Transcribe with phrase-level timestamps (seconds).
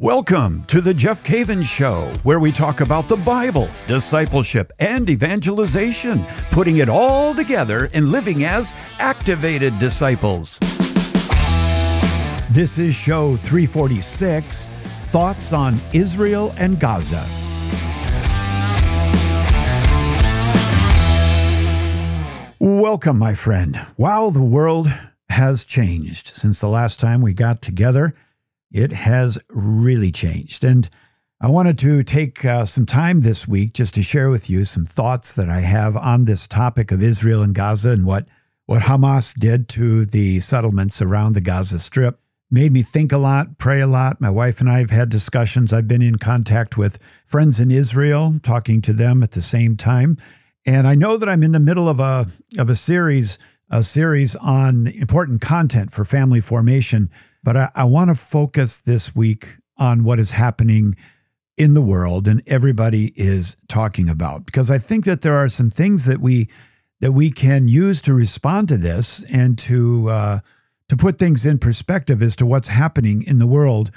[0.00, 6.24] Welcome to the Jeff Cavins Show, where we talk about the Bible, discipleship, and evangelization,
[6.50, 10.58] putting it all together and living as activated disciples.
[12.50, 14.70] This is show 346
[15.10, 17.26] Thoughts on Israel and Gaza.
[22.58, 23.78] Welcome, my friend.
[23.98, 24.90] Wow, the world
[25.28, 28.14] has changed since the last time we got together.
[28.70, 30.64] It has really changed.
[30.64, 30.88] And
[31.40, 34.84] I wanted to take uh, some time this week just to share with you some
[34.84, 38.28] thoughts that I have on this topic of Israel and Gaza and what,
[38.66, 42.20] what Hamas did to the settlements around the Gaza Strip.
[42.50, 44.20] Made me think a lot, pray a lot.
[44.20, 45.72] My wife and I have had discussions.
[45.72, 50.18] I've been in contact with friends in Israel, talking to them at the same time.
[50.66, 52.26] And I know that I'm in the middle of a
[52.58, 53.38] of a series,
[53.70, 57.08] a series on important content for family formation
[57.42, 60.96] but I, I want to focus this week on what is happening
[61.56, 65.70] in the world and everybody is talking about because I think that there are some
[65.70, 66.48] things that we
[67.00, 70.40] that we can use to respond to this and to uh,
[70.88, 73.90] to put things in perspective as to what's happening in the world.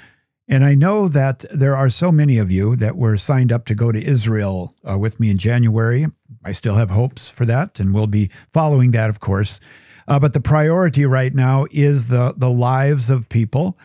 [0.46, 3.74] And I know that there are so many of you that were signed up to
[3.74, 6.06] go to Israel uh, with me in January.
[6.44, 9.58] I still have hopes for that, and we'll be following that, of course.
[10.06, 13.78] Uh, but the priority right now is the the lives of people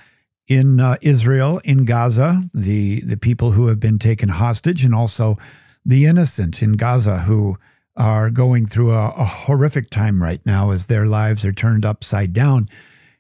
[0.47, 5.37] in uh, Israel, in Gaza, the the people who have been taken hostage, and also
[5.85, 7.57] the innocent in Gaza who
[7.95, 12.33] are going through a, a horrific time right now as their lives are turned upside
[12.33, 12.65] down.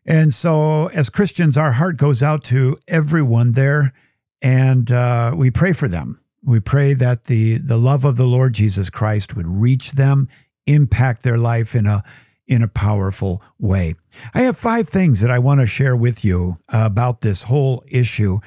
[0.05, 3.93] And so, as Christians, our heart goes out to everyone there,
[4.41, 6.19] and uh, we pray for them.
[6.43, 10.27] We pray that the the love of the Lord Jesus Christ would reach them,
[10.65, 12.01] impact their life in a
[12.49, 13.93] in a powerful way.
[14.33, 17.83] I have five things that I want to share with you uh, about this whole
[17.87, 18.39] issue.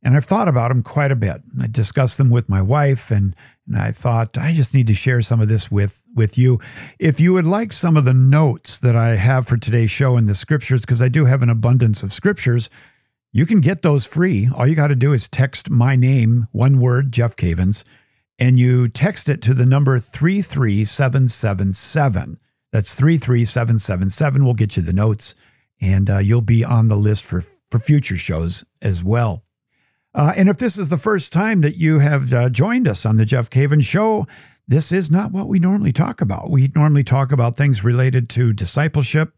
[0.00, 1.42] And I've thought about them quite a bit.
[1.60, 3.34] I discussed them with my wife, and,
[3.66, 6.60] and I thought I just need to share some of this with, with you.
[7.00, 10.26] If you would like some of the notes that I have for today's show in
[10.26, 12.70] the scriptures, because I do have an abundance of scriptures,
[13.32, 14.48] you can get those free.
[14.54, 17.82] All you got to do is text my name, one word, Jeff Cavins,
[18.38, 22.38] and you text it to the number 33777.
[22.72, 24.44] That's 33777.
[24.44, 25.34] We'll get you the notes
[25.80, 29.44] and uh, you'll be on the list for, for future shows as well.
[30.14, 33.16] Uh, and if this is the first time that you have uh, joined us on
[33.16, 34.26] the Jeff Cavins Show,
[34.66, 36.50] this is not what we normally talk about.
[36.50, 39.32] We normally talk about things related to discipleship,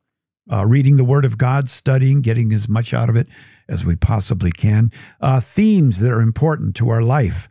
[0.50, 3.28] uh, reading the Word of God, studying, getting as much out of it
[3.68, 7.48] as we possibly can, uh, themes that are important to our life.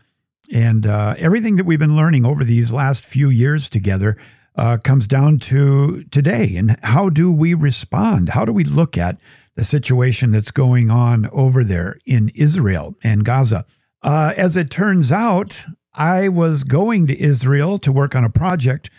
[0.53, 4.17] And uh, everything that we've been learning over these last few years together
[4.55, 8.29] uh, comes down to today and how do we respond?
[8.29, 9.17] How do we look at
[9.55, 13.65] the situation that's going on over there in Israel and Gaza?
[14.01, 15.61] Uh, as it turns out,
[15.93, 18.89] I was going to Israel to work on a project,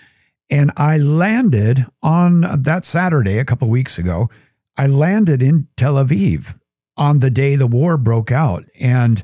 [0.50, 4.28] and I landed on that Saturday a couple weeks ago.
[4.76, 6.58] I landed in Tel Aviv
[6.96, 8.64] on the day the war broke out.
[8.78, 9.22] And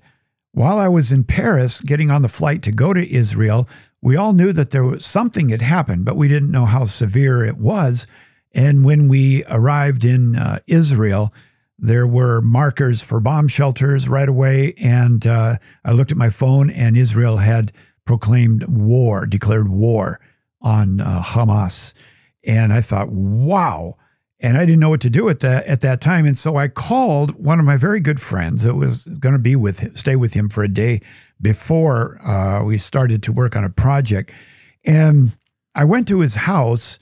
[0.53, 3.69] while I was in Paris getting on the flight to go to Israel,
[4.07, 7.45] we all knew that there was something had happened, but we didn't know how severe
[7.45, 8.07] it was.
[8.55, 11.35] And when we arrived in uh, Israel,
[11.77, 14.75] there were markers for bomb shelters right away.
[14.79, 17.73] And uh, I looked at my phone, and Israel had
[18.05, 20.21] proclaimed war, declared war
[20.63, 21.93] on uh, Hamas.
[22.47, 23.97] And I thought, wow.
[24.41, 26.27] And I didn't know what to do at that at that time.
[26.27, 29.57] And so I called one of my very good friends that was going to be
[29.57, 31.01] with stay with him for a day
[31.41, 34.31] before uh, we started to work on a project.
[34.85, 35.33] And
[35.75, 36.99] I went to his house,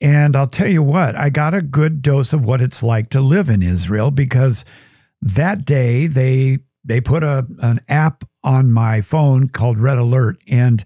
[0.00, 3.20] and I'll tell you what, I got a good dose of what it's like to
[3.20, 4.64] live in Israel because
[5.22, 10.84] that day they they put a an app on my phone called Red Alert, and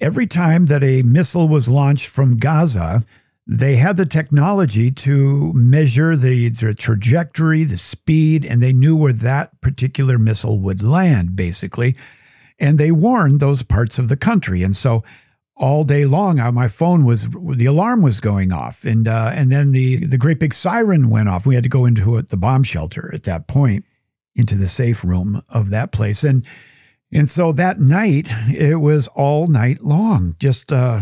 [0.00, 3.04] every time that a missile was launched from Gaza,
[3.52, 9.60] they had the technology to measure the, trajectory, the speed, and they knew where that
[9.60, 11.96] particular missile would land, basically.
[12.60, 14.62] And they warned those parts of the country.
[14.62, 15.02] And so
[15.56, 19.50] all day long, uh, my phone was the alarm was going off, and uh, and
[19.50, 21.44] then the the great big siren went off.
[21.44, 23.84] We had to go into the bomb shelter at that point,
[24.36, 26.46] into the safe room of that place, and
[27.12, 31.00] and so that night it was all night long, just uh,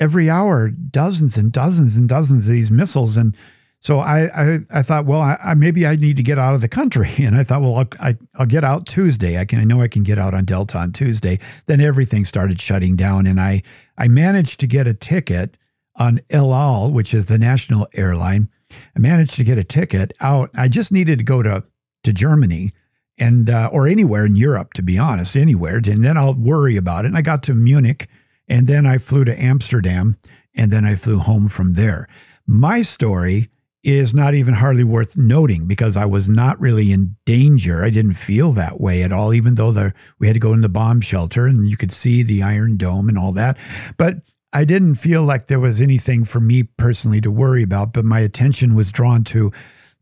[0.00, 3.16] every hour dozens and dozens and dozens of these missiles.
[3.16, 3.36] And
[3.78, 6.62] so I, I, I thought, well, I, I, maybe I need to get out of
[6.62, 7.10] the country.
[7.18, 9.38] And I thought, well, I'll, I, will get out Tuesday.
[9.38, 11.38] I can, I know I can get out on Delta on Tuesday.
[11.66, 13.26] Then everything started shutting down.
[13.26, 13.62] And I,
[13.96, 15.58] I managed to get a ticket
[15.96, 18.48] on El Al, which is the national airline.
[18.96, 20.50] I managed to get a ticket out.
[20.56, 21.64] I just needed to go to,
[22.04, 22.72] to Germany
[23.18, 25.76] and uh, or anywhere in Europe, to be honest, anywhere.
[25.76, 27.08] And then I'll worry about it.
[27.08, 28.08] And I got to Munich,
[28.50, 30.16] and then I flew to Amsterdam,
[30.54, 32.08] and then I flew home from there.
[32.46, 33.48] My story
[33.82, 37.82] is not even hardly worth noting because I was not really in danger.
[37.82, 40.60] I didn't feel that way at all, even though the, we had to go in
[40.60, 43.56] the bomb shelter and you could see the Iron Dome and all that.
[43.96, 44.16] But
[44.52, 48.20] I didn't feel like there was anything for me personally to worry about, but my
[48.20, 49.50] attention was drawn to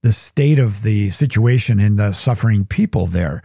[0.00, 3.42] the state of the situation and the suffering people there.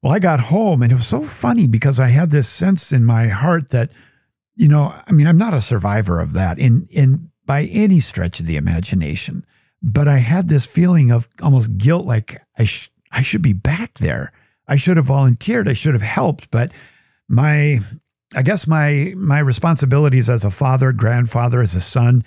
[0.00, 3.04] Well, I got home and it was so funny because I had this sense in
[3.04, 3.90] my heart that,
[4.56, 8.40] you know, I mean, I'm not a survivor of that in in by any stretch
[8.40, 9.44] of the imagination
[9.84, 13.98] but I had this feeling of almost guilt like I, sh- I should be back
[13.98, 14.32] there.
[14.66, 15.68] I should have volunteered.
[15.68, 16.50] I should have helped.
[16.50, 16.72] But
[17.28, 17.80] my,
[18.34, 22.24] I guess my, my responsibilities as a father, grandfather, as a son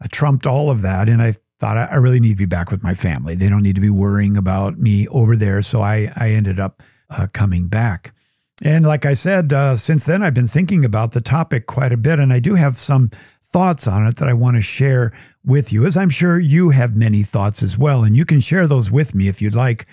[0.00, 1.08] uh, trumped all of that.
[1.08, 3.34] And I thought I, I really need to be back with my family.
[3.34, 5.62] They don't need to be worrying about me over there.
[5.62, 6.80] So I, I ended up
[7.10, 8.14] uh, coming back.
[8.62, 11.96] And like I said, uh, since then, I've been thinking about the topic quite a
[11.96, 12.18] bit.
[12.18, 13.10] And I do have some
[13.42, 15.12] thoughts on it that I want to share
[15.44, 18.04] with you, as I'm sure you have many thoughts as well.
[18.04, 19.86] And you can share those with me if you'd like.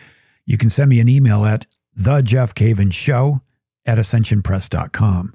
[0.46, 1.66] You can send me an email at
[1.96, 3.42] the Jeff Cavins Show
[3.86, 5.34] at ascensionpress.com.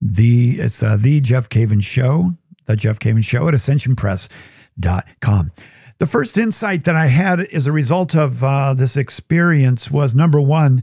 [0.00, 2.32] The it's uh, the Jeff Cavins Show,
[2.66, 5.52] the Jeff Cavins Show at ascensionpress.com.
[5.98, 10.38] The first insight that I had as a result of uh, this experience was number
[10.42, 10.82] one,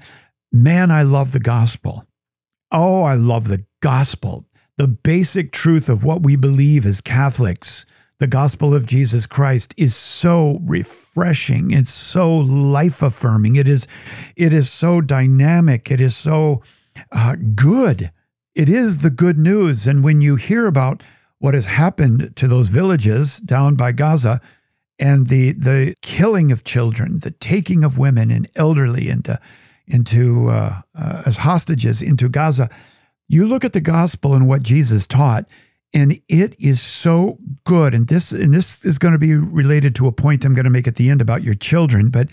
[0.53, 2.05] man, I love the gospel.
[2.71, 4.45] Oh, I love the gospel.
[4.77, 7.85] The basic truth of what we believe as Catholics
[8.23, 11.71] the gospel of Jesus Christ is so refreshing.
[11.71, 13.57] It's so life affirming.
[13.57, 13.85] It is,
[14.37, 15.91] it is so dynamic.
[15.91, 16.63] It is so
[17.11, 18.11] uh, good.
[18.55, 19.85] It is the good news.
[19.85, 21.03] And when you hear about
[21.39, 24.39] what has happened to those villages down by Gaza
[24.97, 29.37] and the the killing of children, the taking of women and elderly into
[29.87, 32.69] into uh, uh, as hostages into Gaza,
[33.27, 35.45] you look at the gospel and what Jesus taught,
[35.93, 37.93] and it is so good.
[37.93, 40.71] And this and this is going to be related to a point i'm going to
[40.71, 42.29] make at the end about your children but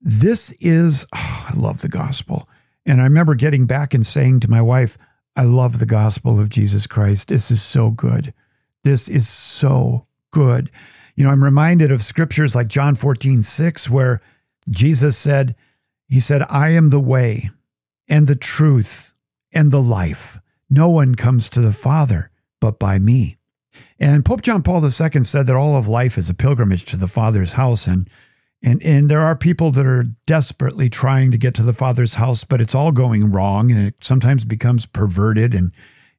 [0.00, 2.48] this is oh, i love the gospel.
[2.84, 4.96] And i remember getting back and saying to my wife
[5.36, 7.28] i love the gospel of jesus christ.
[7.28, 8.32] This is so good.
[8.84, 10.70] This is so good.
[11.14, 14.20] You know i'm reminded of scriptures like john 14 6 where
[14.70, 15.54] jesus said
[16.12, 17.50] he said i am the way
[18.08, 19.12] and the truth
[19.52, 22.30] and the life no one comes to the father
[22.62, 23.36] but by me.
[23.98, 27.08] And Pope John Paul II said that all of life is a pilgrimage to the
[27.08, 27.88] Father's house.
[27.88, 28.08] And,
[28.62, 32.44] and, and there are people that are desperately trying to get to the Father's house,
[32.44, 33.72] but it's all going wrong.
[33.72, 35.72] And it sometimes becomes perverted and,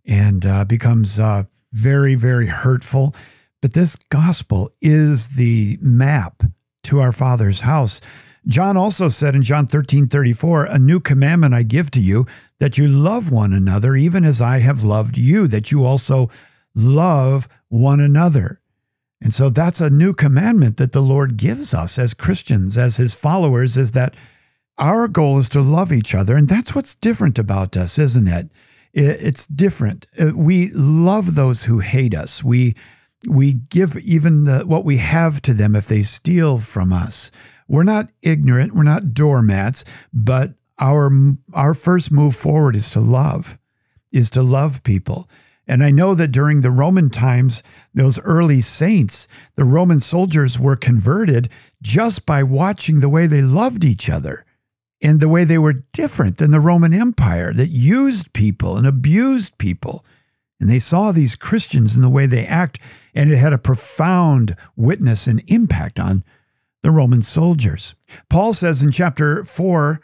[0.05, 3.15] and uh, becomes uh, very, very hurtful.
[3.61, 6.43] But this gospel is the map
[6.83, 8.01] to our Father's house.
[8.47, 12.25] John also said in John 13 34, A new commandment I give to you,
[12.59, 16.29] that you love one another, even as I have loved you, that you also
[16.75, 18.59] love one another.
[19.21, 23.13] And so that's a new commandment that the Lord gives us as Christians, as his
[23.13, 24.15] followers, is that
[24.77, 26.35] our goal is to love each other.
[26.35, 28.49] And that's what's different about us, isn't it?
[28.93, 30.05] It's different.
[30.19, 32.43] Uh, we love those who hate us.
[32.43, 32.75] We
[33.27, 37.31] we give even the, what we have to them if they steal from us.
[37.67, 39.83] We're not ignorant, we're not doormats,
[40.13, 41.11] but our
[41.53, 43.57] our first move forward is to love,
[44.11, 45.27] is to love people.
[45.65, 50.75] And I know that during the Roman times, those early saints, the Roman soldiers were
[50.75, 51.49] converted
[51.81, 54.45] just by watching the way they loved each other
[55.01, 59.57] and the way they were different than the Roman Empire that used people and abused
[59.57, 60.03] people.
[60.59, 62.79] And they saw these Christians in the way they act,
[63.13, 66.23] and it had a profound witness and impact on
[66.83, 67.95] the Roman soldiers.
[68.29, 70.01] Paul says in chapter 4,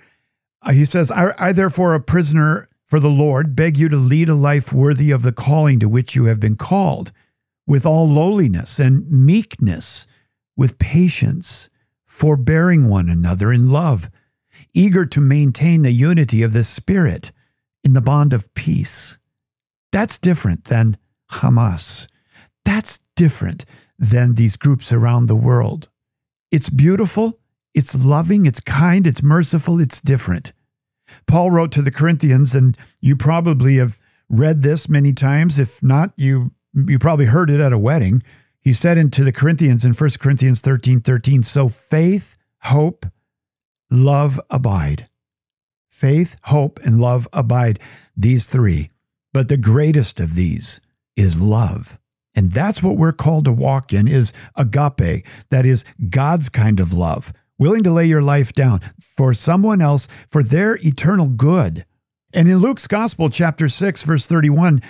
[0.61, 4.29] uh, he says, I, I therefore, a prisoner for the Lord, beg you to lead
[4.29, 7.11] a life worthy of the calling to which you have been called,
[7.67, 10.07] with all lowliness and meekness,
[10.57, 11.69] with patience,
[12.03, 14.09] forbearing one another in love,
[14.73, 17.31] eager to maintain the unity of the Spirit
[17.83, 19.19] in the bond of peace.
[19.91, 20.97] That's different than
[21.31, 22.07] Hamas.
[22.65, 23.65] That's different
[23.97, 25.88] than these groups around the world.
[26.51, 27.37] It's beautiful,
[27.73, 30.51] it's loving, it's kind, it's merciful, it's different.
[31.27, 35.59] Paul wrote to the Corinthians, and you probably have read this many times.
[35.59, 38.21] If not, you you probably heard it at a wedding.
[38.61, 43.05] He said into the Corinthians in 1 Corinthians 13 13, so faith, hope,
[43.89, 45.07] love abide.
[45.87, 47.79] Faith, hope, and love abide,
[48.15, 48.89] these three.
[49.33, 50.79] But the greatest of these
[51.15, 51.99] is love.
[52.39, 56.93] And that's what we're called to walk in is agape, that is God's kind of
[56.93, 61.83] love, willing to lay your life down for someone else for their eternal good.
[62.33, 64.81] And in Luke's Gospel, chapter 6, verse 31,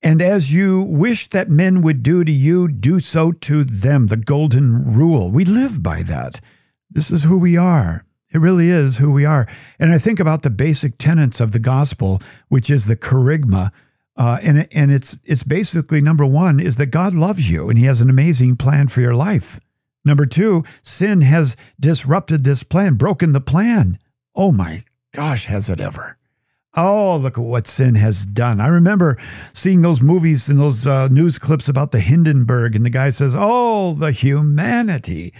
[0.00, 4.16] and as you wish that men would do to you, do so to them, the
[4.16, 5.28] golden rule.
[5.28, 6.38] We live by that.
[6.88, 8.04] This is who we are.
[8.32, 9.48] It really is who we are.
[9.80, 13.72] And I think about the basic tenets of the gospel, which is the kerygma.
[14.16, 17.86] Uh, and and it's it's basically number one is that God loves you and He
[17.86, 19.58] has an amazing plan for your life.
[20.04, 23.98] Number two, sin has disrupted this plan, broken the plan.
[24.34, 26.18] Oh my gosh, has it ever?
[26.74, 28.58] Oh, look at what sin has done.
[28.58, 29.18] I remember
[29.52, 33.34] seeing those movies and those uh, news clips about the Hindenburg, and the guy says,
[33.36, 35.34] Oh, the humanity.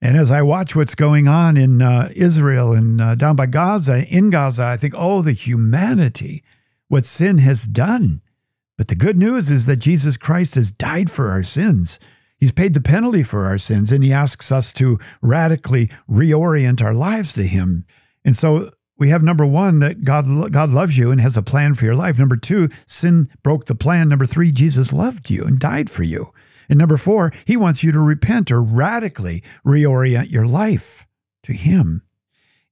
[0.00, 4.06] And as I watch what's going on in uh, Israel and uh, down by Gaza,
[4.06, 6.42] in Gaza, I think, Oh, the humanity,
[6.90, 8.20] what sin has done.
[8.76, 12.00] But the good news is that Jesus Christ has died for our sins.
[12.36, 16.92] He's paid the penalty for our sins, and he asks us to radically reorient our
[16.92, 17.84] lives to him.
[18.24, 21.74] And so we have number one that God God loves you and has a plan
[21.74, 22.18] for your life.
[22.18, 24.08] Number two, sin broke the plan.
[24.08, 26.32] Number three, Jesus loved you and died for you.
[26.68, 31.06] And number four, He wants you to repent or radically reorient your life
[31.44, 32.02] to Him.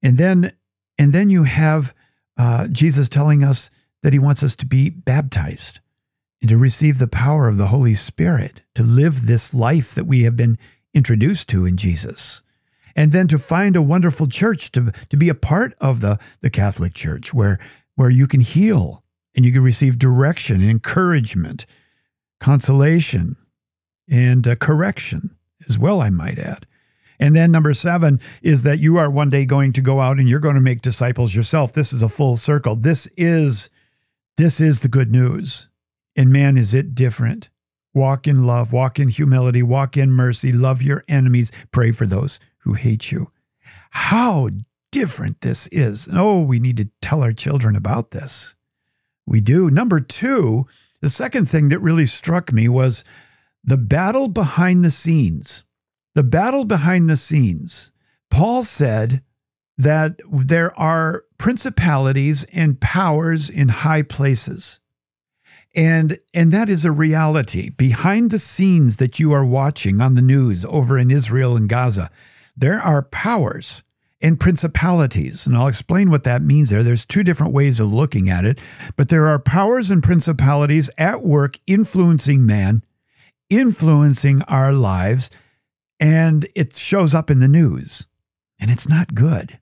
[0.03, 0.55] And then
[0.99, 1.95] and then you have
[2.37, 3.71] uh, Jesus telling us
[4.03, 5.81] that He wants us to be baptized
[6.41, 10.23] and to receive the power of the Holy Spirit to live this life that we
[10.23, 10.59] have been
[10.95, 12.43] introduced to in Jesus
[12.99, 16.51] and then to find a wonderful church to, to be a part of the, the
[16.51, 17.59] Catholic Church where,
[17.95, 19.05] where you can heal
[19.37, 21.65] and you can receive direction and encouragement,
[22.41, 23.37] consolation,
[24.11, 25.37] and uh, correction
[25.69, 26.67] as well, I might add.
[27.21, 30.29] And then number seven is that you are one day going to go out and
[30.29, 31.73] you're going to make disciples yourself.
[31.73, 32.75] This is a full circle.
[32.75, 33.71] This is
[34.39, 35.69] this is the good news.
[36.17, 37.51] And man, is it different.
[37.93, 42.39] Walk in love, walk in humility, walk in mercy, love your enemies, pray for those
[42.59, 43.33] who hate you.
[43.91, 44.49] How
[44.93, 46.09] different this is.
[46.15, 48.55] Oh, we need to tell our children about this.
[49.27, 49.71] We do.
[49.71, 50.67] Number two,
[51.01, 53.03] the second thing that really struck me was
[53.65, 55.65] the battle behind the scenes.
[56.15, 57.91] The battle behind the scenes.
[58.31, 59.23] Paul said
[59.79, 64.81] that there are principalities and powers in high places.
[65.75, 70.23] And and that is a reality behind the scenes that you are watching on the
[70.23, 72.11] news over in Israel and Gaza
[72.59, 73.85] there are powers
[74.21, 75.47] and principalities.
[75.47, 76.83] And I'll explain what that means there.
[76.83, 78.59] There's two different ways of looking at it,
[78.97, 82.83] but there are powers and principalities at work influencing man,
[83.49, 85.31] influencing our lives,
[86.01, 88.07] and it shows up in the news.
[88.61, 89.61] And it's not good.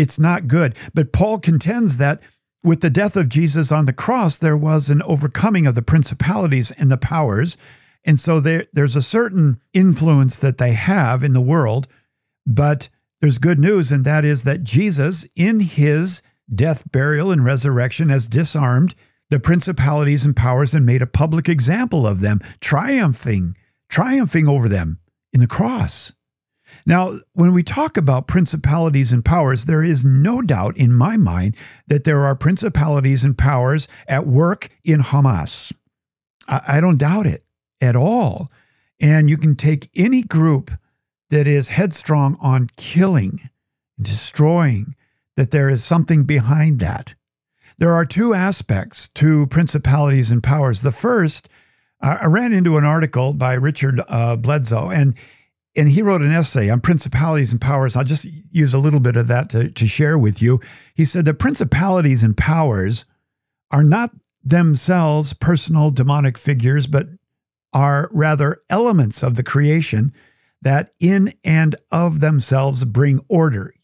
[0.00, 0.74] It's not good.
[0.94, 2.22] But Paul contends that
[2.64, 6.70] with the death of Jesus on the cross, there was an overcoming of the principalities
[6.72, 7.56] and the powers.
[8.04, 11.86] And so there, there's a certain influence that they have in the world
[12.46, 12.88] but
[13.20, 18.26] there's good news, and that is that Jesus, in his death, burial, and resurrection, has
[18.26, 18.94] disarmed
[19.28, 23.56] the principalities and powers and made a public example of them, triumphing,
[23.88, 24.98] triumphing over them
[25.32, 26.12] in the cross.
[26.86, 31.56] Now, when we talk about principalities and powers, there is no doubt in my mind
[31.86, 35.72] that there are principalities and powers at work in Hamas.
[36.48, 37.44] I, I don't doubt it
[37.80, 38.48] at all.
[39.00, 40.70] And you can take any group
[41.30, 43.48] that is headstrong on killing,
[44.00, 44.94] destroying,
[45.36, 47.14] that there is something behind that.
[47.78, 50.82] There are two aspects to principalities and powers.
[50.82, 51.48] The first,
[52.02, 55.14] I ran into an article by Richard uh, Bledsoe, and
[55.76, 57.96] and he wrote an essay on principalities and powers.
[57.96, 60.60] I'll just use a little bit of that to, to share with you.
[60.94, 63.04] He said that principalities and powers
[63.70, 64.10] are not
[64.42, 67.06] themselves personal demonic figures, but
[67.72, 70.12] are rather elements of the creation
[70.62, 73.74] that in and of themselves bring order,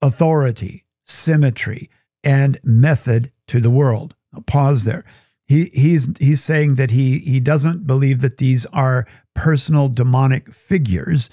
[0.00, 1.90] authority, symmetry,
[2.24, 4.14] and method to the world.
[4.34, 5.04] I'll pause there.
[5.46, 11.30] He, he's, he's saying that he, he doesn't believe that these are personal demonic figures,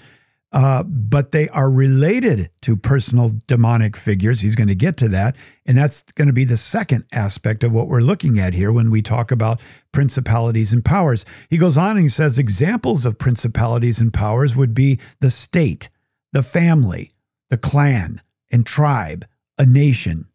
[0.52, 4.40] uh, but they are related to personal demonic figures.
[4.40, 5.34] He's going to get to that.
[5.66, 8.88] And that's going to be the second aspect of what we're looking at here when
[8.88, 11.24] we talk about principalities and powers.
[11.50, 15.88] He goes on and he says examples of principalities and powers would be the state,
[16.32, 17.10] the family,
[17.50, 18.20] the clan
[18.52, 19.26] and tribe,
[19.58, 20.26] a nation.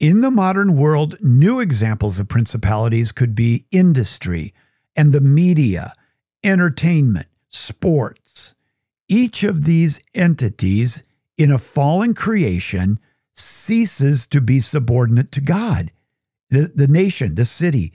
[0.00, 4.54] In the modern world, new examples of principalities could be industry
[4.94, 5.94] and the media,
[6.44, 8.54] entertainment, sports
[9.08, 11.02] each of these entities
[11.36, 12.98] in a fallen creation
[13.34, 15.90] ceases to be subordinate to God.
[16.50, 17.92] The, the nation, the city,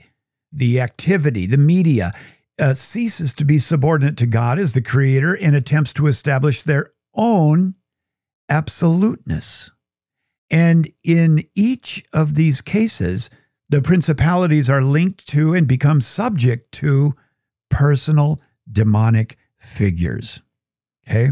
[0.52, 2.12] the activity, the media
[2.60, 6.88] uh, ceases to be subordinate to God as the creator and attempts to establish their
[7.14, 7.74] own
[8.48, 9.70] absoluteness.
[10.54, 13.28] And in each of these cases,
[13.68, 17.12] the principalities are linked to and become subject to
[17.70, 20.42] personal demonic figures.
[21.08, 21.30] Okay?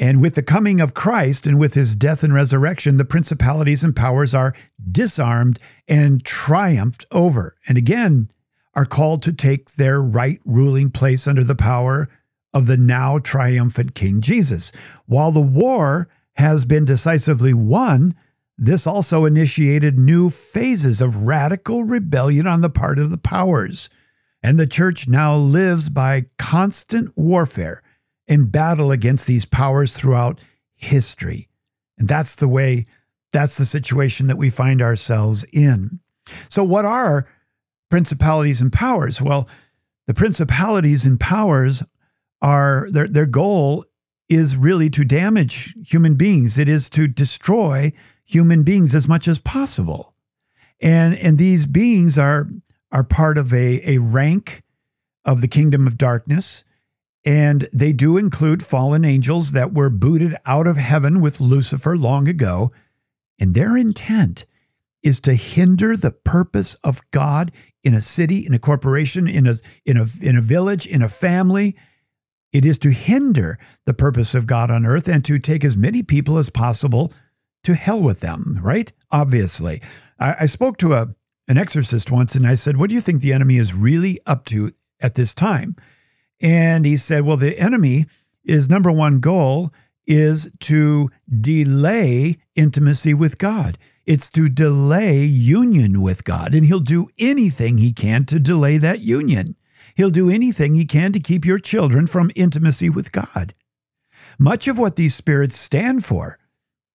[0.00, 3.94] And with the coming of Christ and with his death and resurrection, the principalities and
[3.94, 4.52] powers are
[4.90, 7.54] disarmed and triumphed over.
[7.68, 8.32] And again,
[8.74, 12.08] are called to take their right ruling place under the power
[12.52, 14.72] of the now triumphant King Jesus.
[15.06, 18.16] While the war has been decisively won,
[18.62, 23.88] this also initiated new phases of radical rebellion on the part of the powers.
[24.42, 27.82] And the church now lives by constant warfare
[28.28, 30.44] and battle against these powers throughout
[30.76, 31.48] history.
[31.96, 32.84] And that's the way,
[33.32, 36.00] that's the situation that we find ourselves in.
[36.50, 37.26] So, what are
[37.90, 39.22] principalities and powers?
[39.22, 39.48] Well,
[40.06, 41.82] the principalities and powers
[42.42, 43.86] are their, their goal
[44.28, 46.58] is really to damage human beings.
[46.58, 47.92] It is to destroy
[48.32, 50.14] human beings as much as possible.
[50.80, 52.48] And, and these beings are,
[52.92, 54.62] are part of a, a rank
[55.24, 56.64] of the kingdom of darkness.
[57.24, 62.28] And they do include fallen angels that were booted out of heaven with Lucifer long
[62.28, 62.72] ago.
[63.38, 64.44] And their intent
[65.02, 69.56] is to hinder the purpose of God in a city, in a corporation, in a,
[69.84, 71.76] in a, in a village, in a family.
[72.52, 76.02] It is to hinder the purpose of God on earth and to take as many
[76.02, 77.12] people as possible
[77.64, 78.92] to hell with them, right?
[79.10, 79.82] Obviously.
[80.18, 81.14] I, I spoke to a,
[81.48, 84.44] an exorcist once and I said, What do you think the enemy is really up
[84.46, 85.76] to at this time?
[86.40, 88.06] And he said, Well, the enemy
[88.44, 89.72] is number one goal
[90.06, 91.08] is to
[91.40, 93.78] delay intimacy with God.
[94.06, 96.52] It's to delay union with God.
[96.52, 99.54] And he'll do anything he can to delay that union.
[99.94, 103.54] He'll do anything he can to keep your children from intimacy with God.
[104.36, 106.39] Much of what these spirits stand for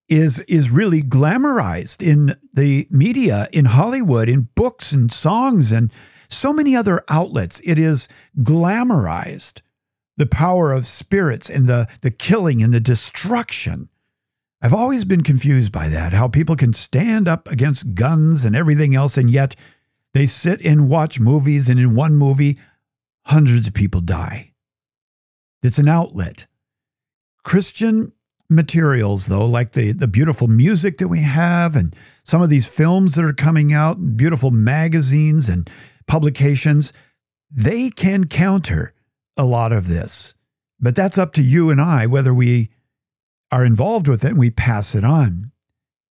[0.08, 5.92] is, is really glamorized in the media, in Hollywood, in books and songs, and
[6.28, 7.60] so many other outlets.
[7.64, 9.62] It is glamorized
[10.16, 13.88] the power of spirits and the, the killing and the destruction.
[14.62, 18.94] I've always been confused by that, how people can stand up against guns and everything
[18.94, 19.54] else, and yet
[20.14, 22.58] they sit and watch movies, and in one movie,
[23.26, 24.52] hundreds of people die.
[25.62, 26.46] It's an outlet.
[27.44, 28.12] Christian
[28.48, 33.14] materials, though, like the, the beautiful music that we have and some of these films
[33.14, 35.70] that are coming out, beautiful magazines and
[36.06, 36.92] publications,
[37.50, 38.92] they can counter
[39.36, 40.34] a lot of this.
[40.80, 42.70] But that's up to you and I whether we
[43.50, 45.52] are involved with it and we pass it on.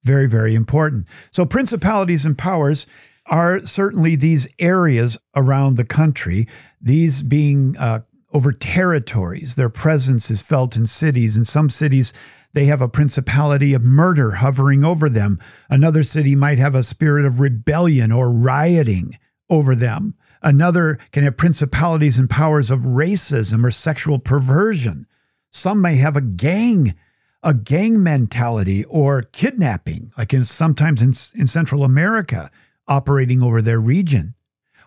[0.03, 1.09] Very, very important.
[1.31, 2.85] So, principalities and powers
[3.27, 6.47] are certainly these areas around the country,
[6.79, 8.01] these being uh,
[8.35, 9.55] over territories.
[9.55, 11.37] Their presence is felt in cities.
[11.37, 12.11] In some cities,
[12.51, 15.39] they have a principality of murder hovering over them.
[15.69, 19.17] Another city might have a spirit of rebellion or rioting
[19.49, 20.15] over them.
[20.41, 25.07] Another can have principalities and powers of racism or sexual perversion.
[25.49, 26.93] Some may have a gang,
[27.41, 32.51] a gang mentality or kidnapping, like in sometimes in, in Central America
[32.85, 34.35] operating over their region.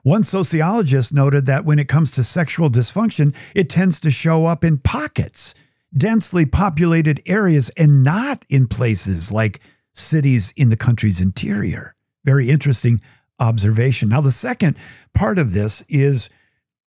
[0.03, 4.65] One sociologist noted that when it comes to sexual dysfunction, it tends to show up
[4.65, 5.55] in pockets,
[5.93, 9.61] densely populated areas, and not in places like
[9.93, 11.95] cities in the country's interior.
[12.25, 13.01] Very interesting
[13.41, 14.09] observation.
[14.09, 14.77] Now, the second
[15.15, 16.29] part of this is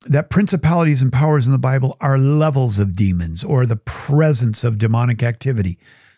[0.06, 4.78] that principalities and powers in the Bible are levels of demons or the presence of
[4.78, 5.78] demonic activity.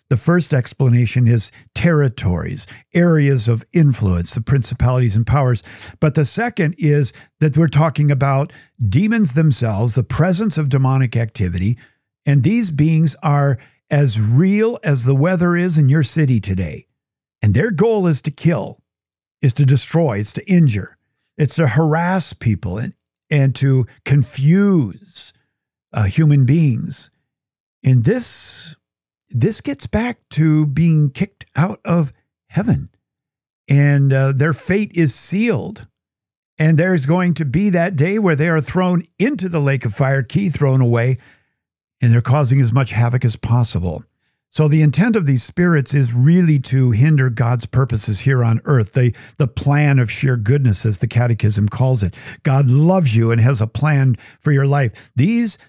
[0.10, 5.62] The first explanation is territories, areas of influence, the principalities and powers.
[6.00, 8.52] But the second is that we're talking about
[8.88, 11.78] demons themselves, the presence of demonic activity.
[12.26, 13.60] And these beings are
[13.92, 16.88] as real as the weather is in your city today.
[17.42, 18.82] And their goal is to kill,
[19.42, 20.98] is to destroy, it's to injure,
[21.38, 22.96] it's to harass people and,
[23.30, 25.34] and to confuse
[25.94, 27.10] uh, human beings.
[27.82, 28.76] In this
[29.30, 32.12] this gets back to being kicked out of
[32.48, 32.90] heaven
[33.70, 35.88] and uh, their fate is sealed.
[36.58, 39.94] And there's going to be that day where they are thrown into the lake of
[39.94, 41.16] fire, key thrown away,
[42.02, 44.04] and they're causing as much havoc as possible.
[44.50, 48.94] So the intent of these spirits is really to hinder God's purposes here on earth,
[48.94, 52.18] the, the plan of sheer goodness, as the Catechism calls it.
[52.42, 55.12] God loves you and has a plan for your life.
[55.16, 55.60] These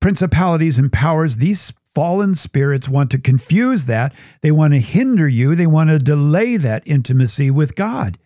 [0.00, 4.14] principalities and powers, these fallen spirits want to confuse that.
[4.42, 5.54] They want to hinder you.
[5.54, 8.18] They want to delay that intimacy with God.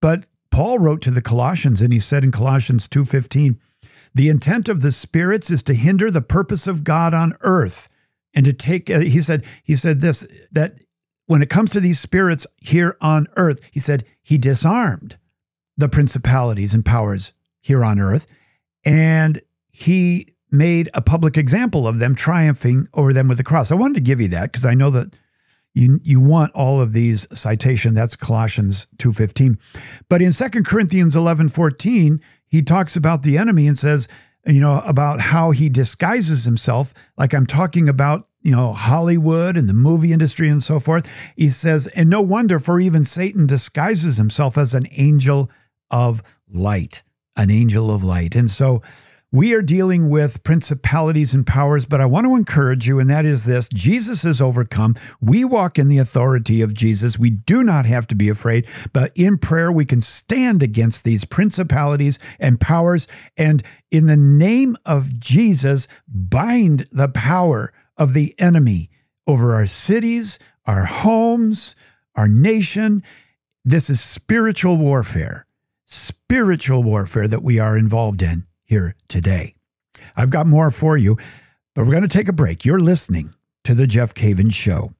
[0.00, 3.58] But Paul wrote to the Colossians and he said in Colossians 2:15,
[4.14, 7.88] "The intent of the spirits is to hinder the purpose of God on earth."
[8.36, 10.82] and to take uh, he said he said this that
[11.26, 15.16] when it comes to these spirits here on earth he said he disarmed
[15.76, 18.26] the principalities and powers here on earth
[18.84, 23.74] and he made a public example of them triumphing over them with the cross i
[23.74, 25.14] wanted to give you that because i know that
[25.74, 29.58] you you want all of these citation that's colossians 2.15
[30.08, 34.06] but in 2 corinthians 11.14 he talks about the enemy and says
[34.46, 39.68] you know, about how he disguises himself, like I'm talking about, you know, Hollywood and
[39.68, 41.08] the movie industry and so forth.
[41.36, 45.50] He says, and no wonder, for even Satan disguises himself as an angel
[45.90, 47.02] of light,
[47.36, 48.36] an angel of light.
[48.36, 48.82] And so
[49.34, 53.26] we are dealing with principalities and powers, but I want to encourage you, and that
[53.26, 54.94] is this Jesus has overcome.
[55.20, 57.18] We walk in the authority of Jesus.
[57.18, 61.24] We do not have to be afraid, but in prayer, we can stand against these
[61.24, 63.08] principalities and powers.
[63.36, 68.88] And in the name of Jesus, bind the power of the enemy
[69.26, 71.74] over our cities, our homes,
[72.14, 73.02] our nation.
[73.64, 75.44] This is spiritual warfare,
[75.86, 79.54] spiritual warfare that we are involved in here today.
[80.16, 81.16] I've got more for you,
[81.74, 82.64] but we're going to take a break.
[82.64, 84.92] You're listening to The Jeff Cavins Show.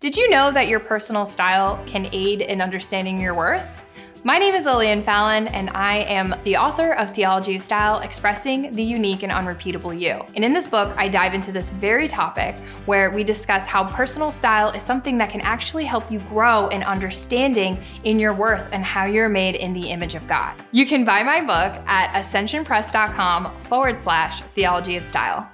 [0.00, 3.82] Did you know that your personal style can aid in understanding your worth?
[4.26, 8.72] My name is Lillian Fallon, and I am the author of Theology of Style Expressing
[8.72, 10.20] the Unique and Unrepeatable You.
[10.34, 14.32] And in this book, I dive into this very topic where we discuss how personal
[14.32, 18.84] style is something that can actually help you grow in understanding in your worth and
[18.84, 20.60] how you're made in the image of God.
[20.72, 25.48] You can buy my book at ascensionpress.com forward slash theology of style.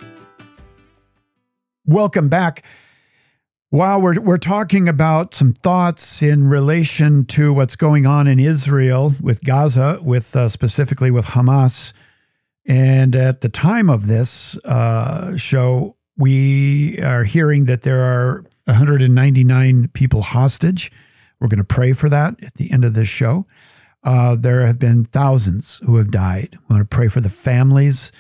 [1.85, 2.65] Welcome back.
[3.73, 9.15] While we're, we're talking about some thoughts in relation to what's going on in Israel
[9.19, 11.95] with Gaza, with uh, specifically with Hamas,
[12.67, 19.89] and at the time of this uh, show, we are hearing that there are 199
[19.95, 20.93] people hostage.
[21.41, 23.47] We're going to pray for that at the end of this show.
[24.05, 26.59] Uh, there have been thousands who have died.
[26.69, 28.13] We want to pray for the families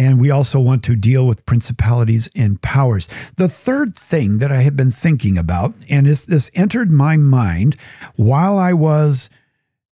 [0.00, 3.06] and we also want to deal with principalities and powers.
[3.36, 7.76] The third thing that I have been thinking about, and this, this entered my mind
[8.16, 9.28] while I was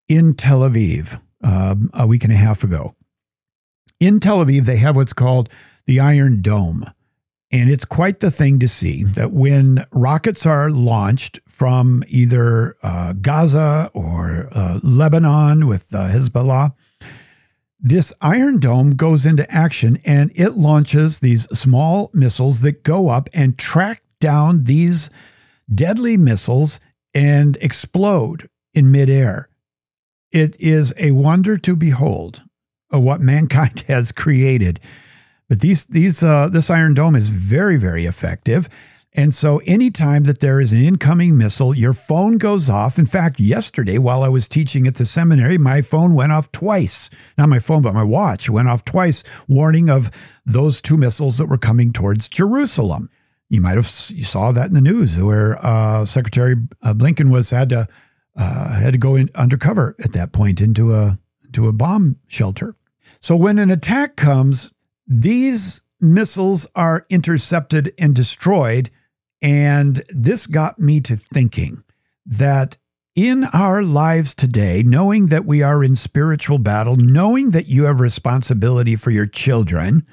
[0.09, 2.95] in Tel Aviv uh, a week and a half ago.
[4.01, 5.51] In Tel Aviv, they have what's called
[5.85, 6.91] the Iron Dome.
[7.51, 13.13] And it's quite the thing to see that when rockets are launched from either uh,
[13.13, 16.73] Gaza or uh, Lebanon with uh, Hezbollah,
[17.81, 23.29] this Iron Dome goes into action and it launches these small missiles that go up
[23.33, 25.09] and track down these
[25.73, 26.81] deadly missiles
[27.15, 29.49] and explode in midair.
[30.33, 32.43] It is a wonder to behold
[32.91, 34.81] of what mankind has created.
[35.49, 38.69] But these these uh, this Iron Dome is very very effective.
[39.15, 42.99] And so, anytime that there is an incoming missile, your phone goes off.
[42.99, 47.09] In fact, yesterday, while I was teaching at the seminary, my phone went off twice.
[47.37, 50.11] Not my phone, but my watch went off twice, warning of
[50.45, 53.11] those two missiles that were coming towards Jerusalem.
[53.49, 57.49] You might have you saw that in the news, where uh, Secretary uh, Blinken was
[57.49, 57.89] had to
[58.37, 62.75] uh, had to go in undercover at that point into a into a bomb shelter.
[63.21, 64.71] So when an attack comes,
[65.07, 68.91] these missiles are intercepted and destroyed
[69.41, 71.83] and this got me to thinking
[72.27, 72.77] that
[73.15, 78.01] in our lives today, knowing that we are in spiritual battle, knowing that you have
[78.01, 80.07] responsibility for your children,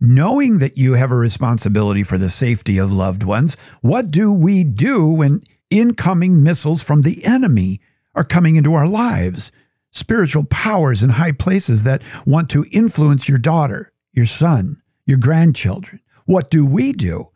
[0.00, 4.62] knowing that you have a responsibility for the safety of loved ones, what do we
[4.62, 7.80] do when incoming missiles from the enemy
[8.14, 9.50] are coming into our lives?
[9.90, 16.00] Spiritual powers in high places that want to influence your daughter, your son, your grandchildren.
[16.26, 17.30] What do we do?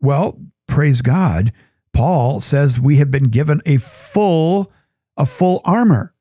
[0.00, 0.38] Well,
[0.72, 1.52] praise God,
[1.92, 4.72] Paul says we have been given a full
[5.18, 6.14] a full armor.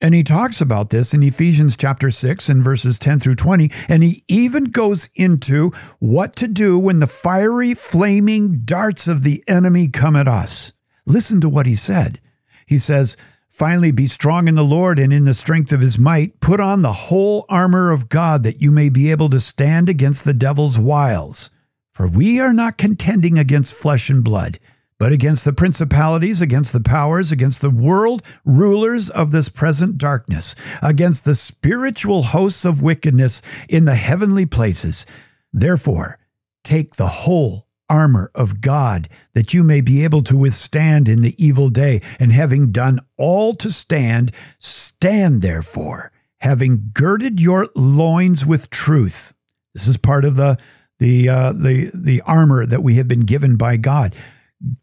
[0.00, 3.70] And he talks about this in Ephesians chapter 6 and verses 10 through 20.
[3.88, 9.44] And he even goes into what to do when the fiery, flaming darts of the
[9.46, 10.72] enemy come at us.
[11.06, 12.20] Listen to what he said.
[12.66, 13.16] He says,
[13.48, 16.40] Finally, be strong in the Lord and in the strength of his might.
[16.40, 20.24] Put on the whole armor of God that you may be able to stand against
[20.24, 21.50] the devil's wiles.
[21.92, 24.58] For we are not contending against flesh and blood,
[24.98, 30.54] but against the principalities, against the powers, against the world rulers of this present darkness,
[30.80, 35.04] against the spiritual hosts of wickedness in the heavenly places.
[35.52, 36.18] Therefore,
[36.64, 41.34] take the whole armor of God, that you may be able to withstand in the
[41.44, 48.70] evil day, and having done all to stand, stand therefore, having girded your loins with
[48.70, 49.34] truth.
[49.74, 50.58] This is part of the
[51.02, 54.14] the uh, the the armor that we have been given by God.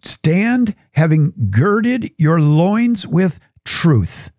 [0.04, 4.30] Stand having girded your loins with truth.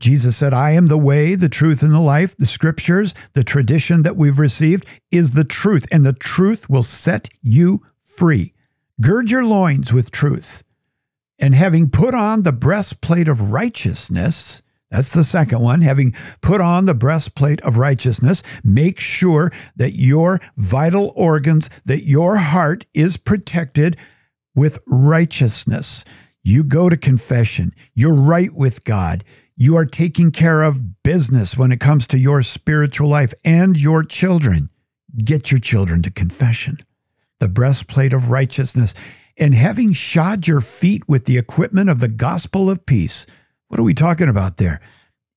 [0.00, 2.34] Jesus said, I am the way, the truth, and the life.
[2.36, 7.28] The scriptures, the tradition that we've received is the truth, and the truth will set
[7.42, 8.54] you free.
[9.00, 10.64] Gird your loins with truth.
[11.38, 14.62] And having put on the breastplate of righteousness,
[14.94, 15.80] that's the second one.
[15.80, 22.36] Having put on the breastplate of righteousness, make sure that your vital organs, that your
[22.36, 23.96] heart is protected
[24.54, 26.04] with righteousness.
[26.44, 29.24] You go to confession, you're right with God.
[29.56, 34.04] You are taking care of business when it comes to your spiritual life and your
[34.04, 34.68] children.
[35.16, 36.78] Get your children to confession.
[37.40, 38.94] The breastplate of righteousness,
[39.36, 43.26] and having shod your feet with the equipment of the gospel of peace.
[43.74, 44.80] What are we talking about there?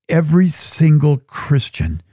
[0.07, 2.03] Every single Christian,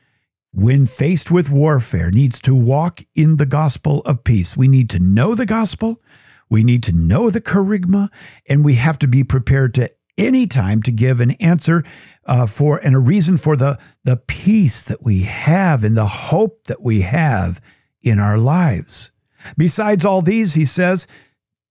[0.54, 4.56] when faced with warfare, needs to walk in the gospel of peace.
[4.56, 6.00] We need to know the gospel.
[6.48, 8.08] We need to know the kerygma,
[8.48, 11.84] and we have to be prepared to any time to give an answer
[12.24, 16.64] uh, for and a reason for the the peace that we have and the hope
[16.68, 17.60] that we have
[18.00, 19.10] in our lives.
[19.58, 21.06] Besides all these, he says,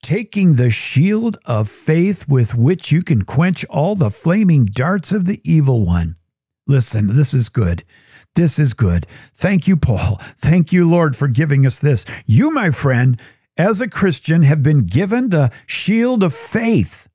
[0.03, 5.25] taking the shield of faith with which you can quench all the flaming darts of
[5.25, 6.17] the evil one.
[6.67, 7.83] Listen, this is good.
[8.35, 9.05] This is good.
[9.33, 10.17] Thank you, Paul.
[10.37, 12.03] Thank you, Lord, for giving us this.
[12.25, 13.19] You, my friend,
[13.57, 17.07] as a Christian, have been given the shield of faith.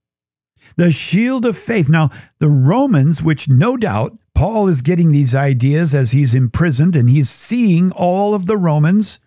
[0.77, 1.89] The shield of faith.
[1.89, 7.11] Now, the Romans, which no doubt Paul is getting these ideas as he's imprisoned and
[7.11, 9.19] he's seeing all of the Romans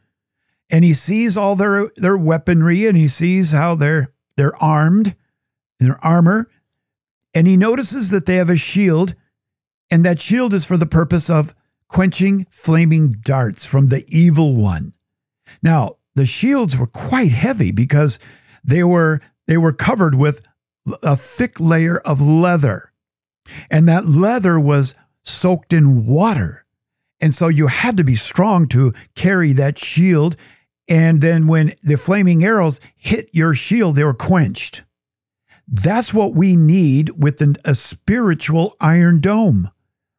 [0.71, 5.15] and he sees all their their weaponry and he sees how they're they're armed,
[5.79, 6.47] their armor,
[7.33, 9.13] and he notices that they have a shield,
[9.91, 11.53] and that shield is for the purpose of
[11.87, 14.93] quenching flaming darts from the evil one.
[15.61, 18.17] Now, the shields were quite heavy because
[18.63, 20.47] they were they were covered with
[21.03, 22.91] a thick layer of leather.
[23.69, 26.65] And that leather was soaked in water.
[27.19, 30.35] And so you had to be strong to carry that shield
[30.91, 34.81] and then when the flaming arrows hit your shield, they were quenched.
[35.65, 39.71] That's what we need with an, a spiritual iron dome.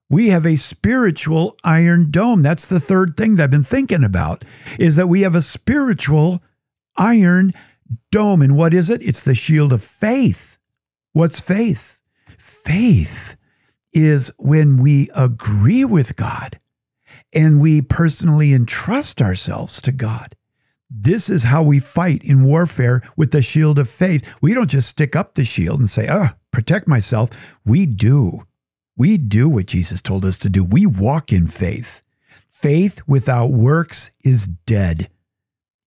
[0.08, 2.42] We have a spiritual iron dome.
[2.42, 4.44] That's the third thing that I've been thinking about
[4.78, 6.42] is that we have a spiritual
[6.96, 7.52] iron
[8.10, 8.40] dome.
[8.40, 9.02] And what is it?
[9.02, 10.56] It's the shield of faith.
[11.12, 12.00] What's faith?
[12.38, 13.36] Faith
[13.92, 16.58] is when we agree with God
[17.34, 20.34] and we personally entrust ourselves to God.
[20.94, 24.28] This is how we fight in warfare with the shield of faith.
[24.42, 27.30] We don't just stick up the shield and say, oh, protect myself.
[27.64, 28.42] We do.
[28.96, 30.62] We do what Jesus told us to do.
[30.62, 32.02] We walk in faith.
[32.50, 35.08] Faith without works is dead.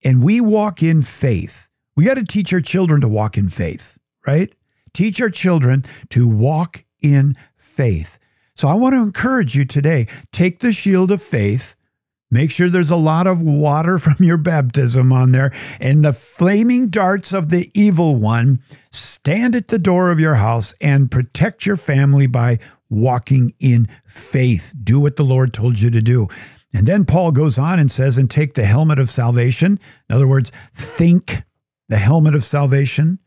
[0.03, 1.69] And we walk in faith.
[1.95, 4.53] We got to teach our children to walk in faith, right?
[4.91, 8.17] Teach our children to walk in faith.
[8.55, 11.74] So I want to encourage you today take the shield of faith
[12.35, 15.53] Make sure there's a lot of water from your baptism on there.
[15.79, 18.59] And the flaming darts of the evil one
[18.91, 24.73] stand at the door of your house and protect your family by walking in faith.
[24.83, 26.27] Do what the Lord told you to do.
[26.73, 29.79] And then Paul goes on and says, and take the helmet of salvation.
[30.09, 31.43] In other words, think
[31.87, 33.19] the helmet of salvation,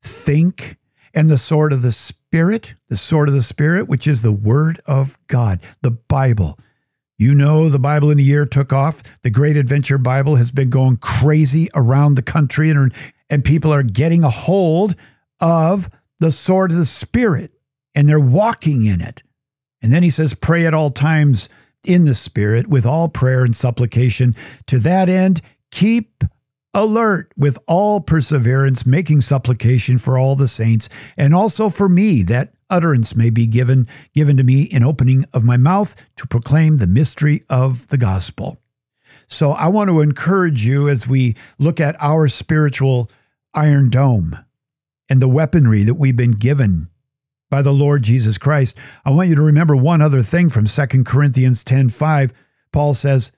[0.00, 0.78] think,
[1.12, 4.80] and the sword of the Spirit, the sword of the Spirit, which is the word
[4.86, 6.58] of God, the Bible.
[7.18, 9.02] You know, the Bible in a year took off.
[9.22, 12.92] The Great Adventure Bible has been going crazy around the country, and,
[13.30, 14.94] and people are getting a hold
[15.40, 17.52] of the sword of the Spirit
[17.96, 19.22] and they're walking in it.
[19.82, 21.48] And then he says, Pray at all times
[21.84, 24.34] in the Spirit with all prayer and supplication.
[24.66, 26.22] To that end, keep
[26.74, 32.52] alert with all perseverance, making supplication for all the saints, and also for me, that
[32.70, 36.86] utterance may be given given to me in opening of my mouth to proclaim the
[36.86, 38.58] mystery of the gospel.
[39.26, 43.10] So I want to encourage you as we look at our spiritual
[43.54, 44.38] iron dome
[45.08, 46.88] and the weaponry that we've been given
[47.50, 48.76] by the Lord Jesus Christ.
[49.04, 52.32] I want you to remember one other thing from 2 Corinthians 10:5.
[52.72, 53.32] Paul says,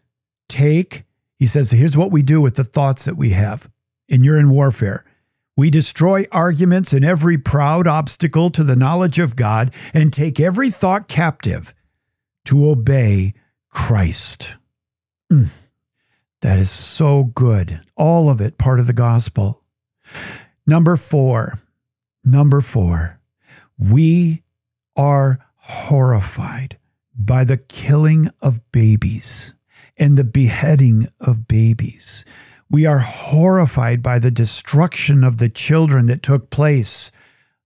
[0.49, 1.05] "Take,"
[1.39, 3.69] he says, "Here's what we do with the thoughts that we have."
[4.11, 5.05] And you're in warfare.
[5.59, 10.71] We destroy arguments and every proud obstacle to the knowledge of God and take every
[10.71, 11.75] thought captive
[12.45, 13.35] to obey
[13.69, 14.51] Christ.
[15.33, 15.49] Mm,
[16.43, 17.81] that is so good.
[17.97, 19.65] All of it part of the gospel.
[20.65, 21.59] Number four,
[22.25, 23.19] number four,
[23.77, 24.45] we
[24.95, 26.79] are horrified
[27.17, 29.55] by the killing of babies
[29.97, 32.25] and the beheading of babies.
[32.71, 37.11] We are horrified by the destruction of the children that took place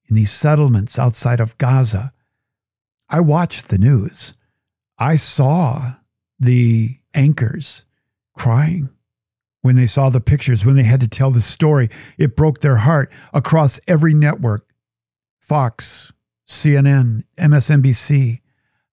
[0.09, 2.13] in these settlements outside of Gaza.
[3.09, 4.33] I watched the news.
[4.99, 5.95] I saw
[6.39, 7.85] the anchors
[8.37, 8.91] crying
[9.63, 11.89] when they saw the pictures, when they had to tell the story.
[12.17, 14.67] It broke their heart across every network
[15.41, 16.13] Fox,
[16.49, 18.41] CNN, MSNBC,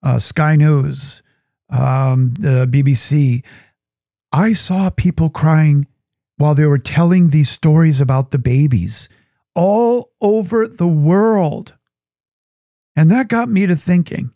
[0.01, 1.21] uh, Sky News,
[1.69, 3.45] um, the BBC.
[4.31, 5.85] I saw people crying
[6.39, 9.09] while they were telling these stories about the babies
[9.55, 11.75] all over the world.
[12.95, 14.31] And that got me to thinking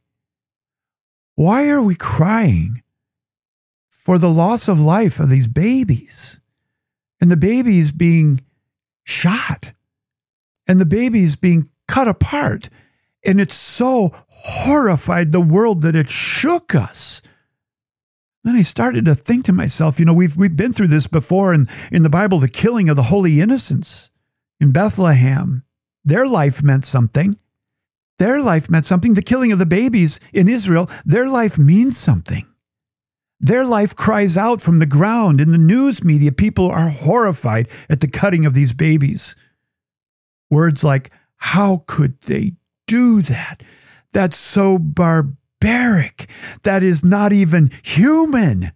[1.35, 2.83] why are we crying
[3.89, 6.39] for the loss of life of these babies
[7.21, 8.41] and the babies being
[9.05, 9.71] shot
[10.67, 12.67] and the babies being cut apart?
[13.25, 17.21] And it so horrified the world that it shook us.
[18.43, 21.53] Then I started to think to myself, you know, we've, we've been through this before
[21.53, 24.10] in, in the Bible, the killing of the holy innocents
[24.60, 25.63] in Bethlehem.
[26.03, 27.38] Their life meant something.
[28.19, 29.13] Their life meant something.
[29.13, 32.45] The killing of the babies in Israel, their life means something.
[33.39, 35.41] Their life cries out from the ground.
[35.41, 39.36] In the news media, people are horrified at the cutting of these babies.
[40.49, 42.53] Words like, how could they
[42.88, 43.63] do that?
[44.12, 45.38] That's so barbaric.
[46.63, 48.71] That is not even human.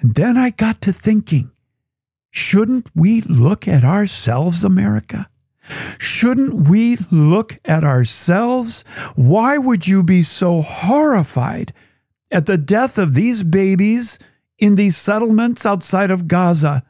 [0.00, 1.50] And then I got to thinking
[2.30, 5.28] shouldn't we look at ourselves, America?
[5.98, 8.84] Shouldn't we look at ourselves?
[9.16, 11.72] Why would you be so horrified
[12.30, 14.18] at the death of these babies
[14.58, 16.84] in these settlements outside of Gaza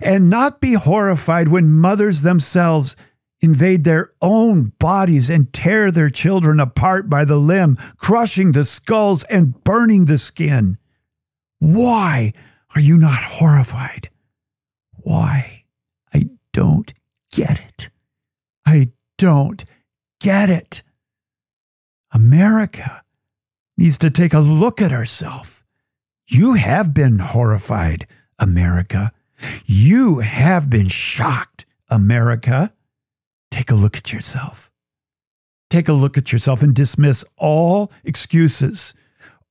[0.00, 2.96] and not be horrified when mothers themselves
[3.40, 9.24] invade their own bodies and tear their children apart by the limb, crushing the skulls
[9.24, 10.78] and burning the skin.
[11.58, 12.32] Why
[12.74, 14.08] are you not horrified?
[14.92, 15.64] Why?
[16.12, 16.92] I don't
[17.32, 17.90] get it.
[18.66, 19.64] I don't
[20.20, 20.82] get it.
[22.12, 23.04] America
[23.76, 25.62] needs to take a look at herself.
[26.26, 28.06] You have been horrified,
[28.38, 29.12] America.
[29.64, 32.72] You have been shocked, America.
[33.50, 34.70] Take a look at yourself.
[35.70, 38.94] Take a look at yourself and dismiss all excuses,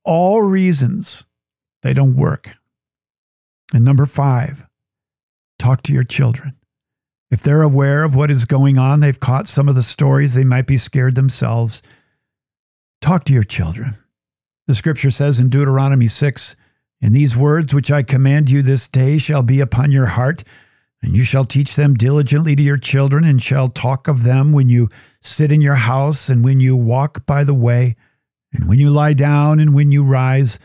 [0.04, 1.24] all reasons
[1.82, 2.56] they don't work.
[3.72, 4.66] And number five,
[5.58, 6.54] talk to your children.
[7.30, 10.44] If they're aware of what is going on, they've caught some of the stories, they
[10.44, 11.82] might be scared themselves.
[13.00, 13.94] Talk to your children.
[14.66, 16.56] The scripture says in Deuteronomy 6
[17.00, 20.42] In these words which I command you this day shall be upon your heart
[21.02, 24.68] and you shall teach them diligently to your children, and shall talk of them when
[24.68, 24.88] you
[25.20, 27.94] sit in your house, and when you walk by the way,
[28.52, 30.58] and when you lie down, and when you rise.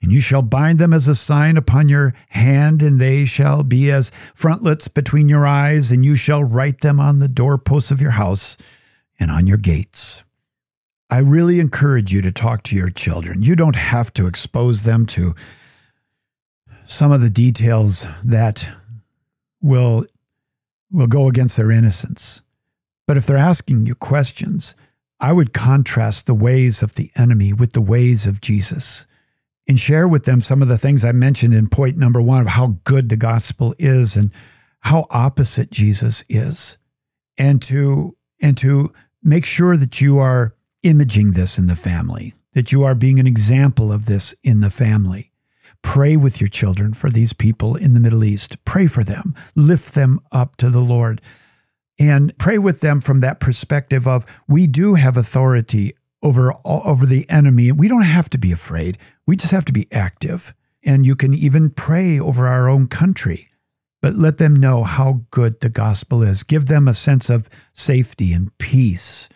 [0.00, 3.90] And you shall bind them as a sign upon your hand, and they shall be
[3.90, 8.12] as frontlets between your eyes, and you shall write them on the doorposts of your
[8.12, 8.56] house
[9.18, 10.22] and on your gates.
[11.10, 13.42] I really encourage you to talk to your children.
[13.42, 15.34] You don't have to expose them to
[16.84, 18.68] some of the details that
[19.60, 20.06] will
[20.90, 22.40] will go against their innocence.
[23.06, 24.74] But if they're asking you questions,
[25.20, 29.06] I would contrast the ways of the enemy with the ways of Jesus
[29.66, 32.48] and share with them some of the things I mentioned in point number one of
[32.48, 34.32] how good the gospel is and
[34.80, 36.78] how opposite Jesus is.
[37.36, 38.92] And to and to
[39.22, 43.26] make sure that you are imaging this in the family, that you are being an
[43.26, 45.32] example of this in the family.
[45.82, 48.62] Pray with your children for these people in the Middle East.
[48.64, 51.20] Pray for them, lift them up to the Lord,
[51.98, 57.28] and pray with them from that perspective of we do have authority over over the
[57.28, 57.72] enemy.
[57.72, 58.98] We don't have to be afraid.
[59.26, 60.54] We just have to be active.
[60.84, 63.48] And you can even pray over our own country.
[64.00, 66.44] But let them know how good the gospel is.
[66.44, 69.28] Give them a sense of safety and peace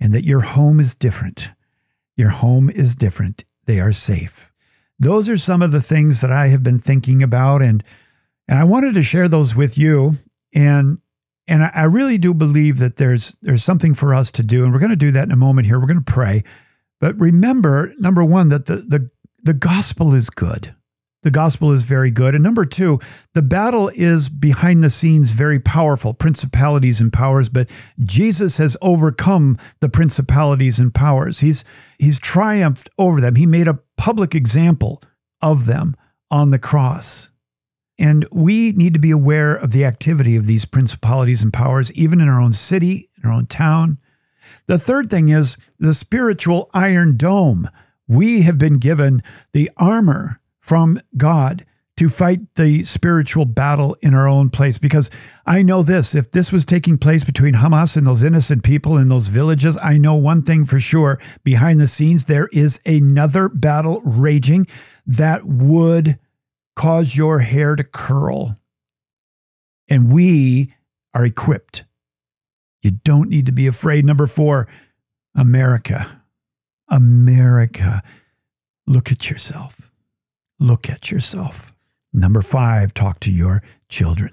[0.00, 1.48] and that your home is different.
[2.16, 3.44] Your home is different.
[3.66, 4.53] They are safe
[4.98, 7.82] those are some of the things that I have been thinking about, and
[8.48, 10.14] and I wanted to share those with you.
[10.54, 10.98] And
[11.46, 14.78] and I really do believe that there's there's something for us to do, and we're
[14.78, 15.66] going to do that in a moment.
[15.66, 16.42] Here, we're going to pray,
[17.00, 19.10] but remember, number one, that the the
[19.42, 20.74] the gospel is good.
[21.24, 22.34] The gospel is very good.
[22.34, 23.00] And number two,
[23.32, 29.56] the battle is behind the scenes very powerful, principalities and powers, but Jesus has overcome
[29.80, 31.40] the principalities and powers.
[31.40, 31.64] He's
[31.98, 33.36] he's triumphed over them.
[33.36, 35.02] He made a public example
[35.40, 35.96] of them
[36.30, 37.30] on the cross.
[37.98, 42.20] And we need to be aware of the activity of these principalities and powers, even
[42.20, 43.98] in our own city, in our own town.
[44.66, 47.70] The third thing is the spiritual iron dome.
[48.06, 49.22] We have been given
[49.52, 51.66] the armor from God
[51.98, 54.78] to fight the spiritual battle in our own place.
[54.78, 55.10] Because
[55.44, 59.08] I know this if this was taking place between Hamas and those innocent people in
[59.10, 64.00] those villages, I know one thing for sure behind the scenes, there is another battle
[64.06, 64.66] raging
[65.06, 66.18] that would
[66.74, 68.56] cause your hair to curl.
[69.86, 70.72] And we
[71.12, 71.84] are equipped.
[72.80, 74.06] You don't need to be afraid.
[74.06, 74.66] Number four,
[75.34, 76.22] America.
[76.88, 78.02] America.
[78.86, 79.93] Look at yourself.
[80.58, 81.74] Look at yourself.
[82.12, 84.30] Number five, talk to your children.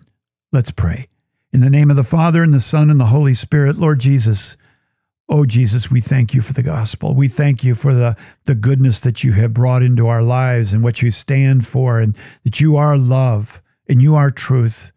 [0.51, 1.07] Let's pray.
[1.51, 4.55] In the name of the Father, and the Son, and the Holy Spirit, Lord Jesus,
[5.27, 7.15] oh Jesus, we thank you for the gospel.
[7.15, 8.15] We thank you for the,
[8.45, 12.17] the goodness that you have brought into our lives and what you stand for, and
[12.43, 14.91] that you are love and you are truth.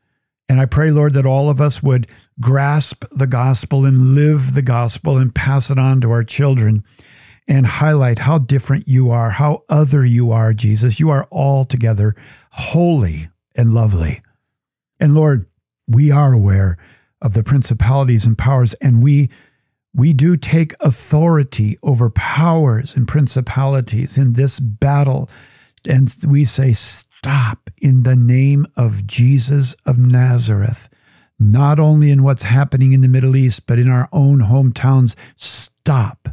[0.48, 2.06] And I pray, Lord, that all of us would
[2.38, 6.84] grasp the gospel and live the gospel and pass it on to our children
[7.46, 10.98] and highlight how different you are, how other you are, Jesus.
[10.98, 12.14] You are altogether
[12.50, 14.22] holy and lovely.
[14.98, 15.46] And Lord,
[15.86, 16.78] we are aware
[17.20, 19.30] of the principalities and powers, and we
[19.96, 25.30] we do take authority over powers and principalities in this battle.
[25.88, 30.88] And we say, Stop in the name of Jesus of Nazareth,
[31.38, 35.14] not only in what's happening in the Middle East, but in our own hometowns.
[35.36, 36.28] Stop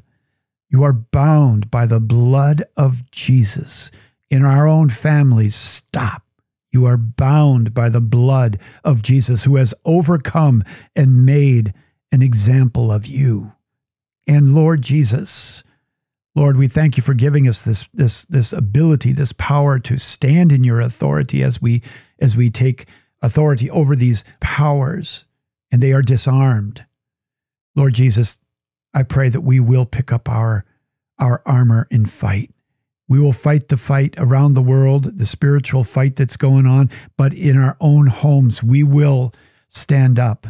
[0.72, 3.91] you are bound by the blood of Jesus.
[4.30, 6.24] In our own families, stop.
[6.72, 10.63] You are bound by the blood of Jesus, who has overcome
[10.95, 11.74] and made
[12.13, 13.51] an example of you.
[14.26, 15.63] And Lord Jesus,
[16.34, 20.53] Lord, we thank you for giving us this, this, this ability, this power to stand
[20.53, 21.82] in your authority as we,
[22.19, 22.86] as we take
[23.22, 25.26] authority over these powers
[25.69, 26.86] and they are disarmed.
[27.76, 28.39] Lord Jesus,
[28.93, 30.65] I pray that we will pick up our,
[31.19, 32.51] our armor and fight.
[33.07, 37.33] We will fight the fight around the world, the spiritual fight that's going on, but
[37.33, 39.33] in our own homes, we will
[39.67, 40.47] stand up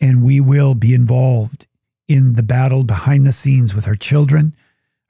[0.00, 1.66] and we will be involved
[2.08, 4.54] in the battle behind the scenes with our children,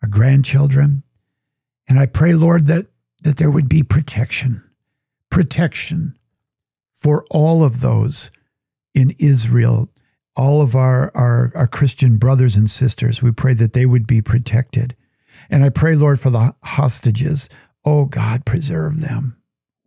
[0.03, 1.03] our grandchildren.
[1.89, 2.87] And I pray, Lord, that,
[3.23, 4.63] that there would be protection,
[5.31, 6.15] protection
[6.93, 8.31] for all of those
[8.95, 9.89] in Israel
[10.37, 13.23] all of our, our, our Christian brothers and sisters.
[13.23, 14.97] We pray that they would be protected.
[15.51, 17.49] And I pray, Lord, for the hostages.
[17.85, 19.37] Oh, God, preserve them.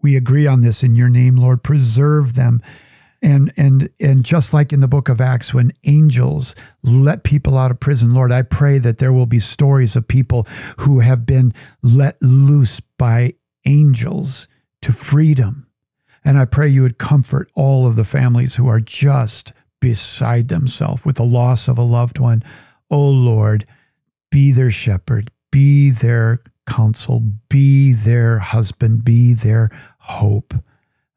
[0.02, 1.64] We agree on this in your name, Lord.
[1.64, 2.62] Preserve them.
[3.22, 7.72] And, and, and just like in the book of Acts, when angels let people out
[7.72, 10.46] of prison, Lord, I pray that there will be stories of people
[10.80, 13.34] who have been let loose by
[13.66, 14.48] angels
[14.84, 15.68] to freedom.
[16.24, 19.54] And I pray you would comfort all of the families who are just
[19.86, 22.42] beside themselves with the loss of a loved one.
[22.90, 23.68] Oh Lord,
[24.32, 29.70] be their shepherd, be their counsel, be their husband, be their
[30.00, 30.56] hope.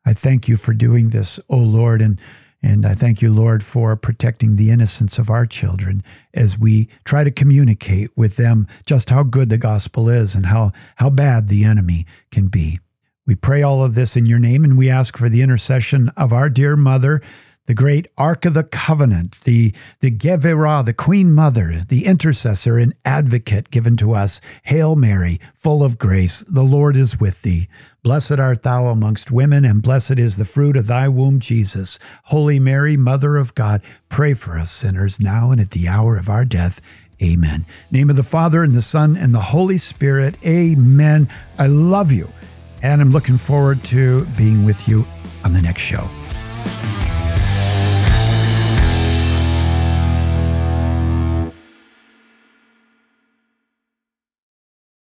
[0.04, 2.20] I thank you for doing this, oh Lord, and
[2.62, 6.02] and I thank you, Lord, for protecting the innocence of our children
[6.34, 10.72] as we try to communicate with them just how good the gospel is and how,
[10.96, 12.80] how bad the enemy can be.
[13.28, 16.32] We pray all of this in your name and we ask for the intercession of
[16.32, 17.22] our dear mother,
[17.68, 22.94] the great Ark of the Covenant, the, the Gevirah, the Queen Mother, the intercessor and
[23.04, 24.40] advocate given to us.
[24.64, 27.68] Hail Mary, full of grace, the Lord is with thee.
[28.02, 31.98] Blessed art thou amongst women, and blessed is the fruit of thy womb, Jesus.
[32.24, 36.30] Holy Mary, Mother of God, pray for us sinners now and at the hour of
[36.30, 36.80] our death.
[37.22, 37.66] Amen.
[37.90, 40.36] Name of the Father and the Son and the Holy Spirit.
[40.42, 41.28] Amen.
[41.58, 42.32] I love you,
[42.80, 45.04] and I'm looking forward to being with you
[45.44, 46.08] on the next show.